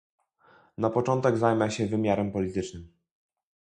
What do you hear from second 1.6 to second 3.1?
się wymiarem politycznym